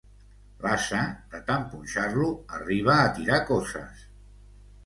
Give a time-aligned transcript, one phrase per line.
[0.63, 1.01] L'ase,
[1.33, 4.05] de tant punxar-lo, arriba a tirar coces.